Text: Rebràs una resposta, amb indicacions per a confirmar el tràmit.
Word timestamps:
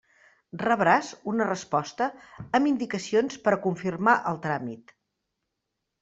Rebràs 0.61 1.09
una 1.31 1.45
resposta, 1.49 2.07
amb 2.59 2.69
indicacions 2.69 3.37
per 3.47 3.53
a 3.57 3.59
confirmar 3.67 4.15
el 4.31 4.41
tràmit. 4.47 4.95